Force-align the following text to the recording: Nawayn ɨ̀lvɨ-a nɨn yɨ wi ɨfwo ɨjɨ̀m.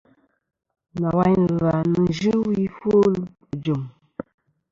Nawayn 0.99 1.41
ɨ̀lvɨ-a 1.47 1.77
nɨn 1.91 2.05
yɨ 2.19 2.31
wi 2.45 2.61
ɨfwo 2.71 2.95
ɨjɨ̀m. 3.53 3.81